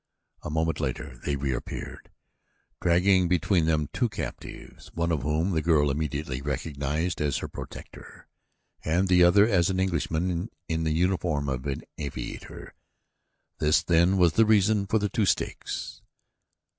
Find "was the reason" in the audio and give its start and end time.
14.17-14.87